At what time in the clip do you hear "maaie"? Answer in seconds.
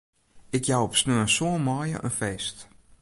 1.65-1.97